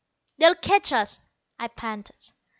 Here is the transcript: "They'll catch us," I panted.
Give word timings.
"They'll 0.39 0.55
catch 0.55 0.91
us," 0.93 1.21
I 1.59 1.67
panted. 1.67 2.15